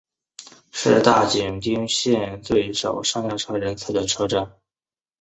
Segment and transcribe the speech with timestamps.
[0.71, 4.51] 是大井町线最少上下车人次的车站。